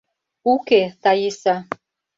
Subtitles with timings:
[0.53, 1.55] Уке, Таиса.